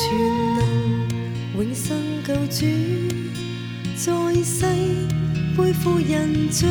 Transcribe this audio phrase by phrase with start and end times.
[0.00, 0.39] to
[2.50, 2.66] 主
[3.94, 4.64] 在世
[5.56, 6.68] 背负人罪，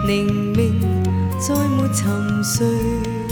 [0.06, 0.80] 宁明
[1.40, 3.23] 再没沉睡。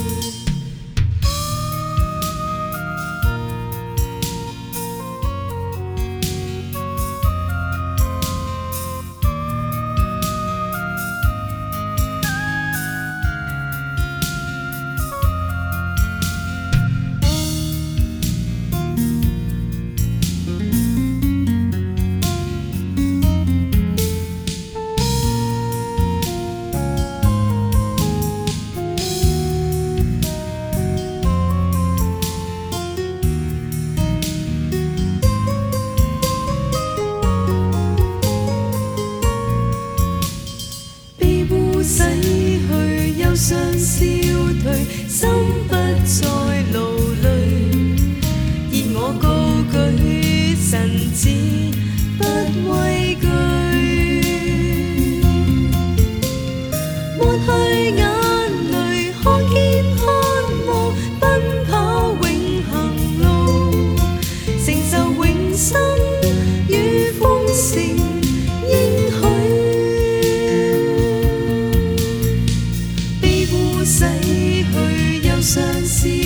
[75.43, 76.22] 相思